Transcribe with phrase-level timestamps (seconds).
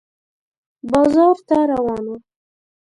[0.91, 2.15] بازار ته روان و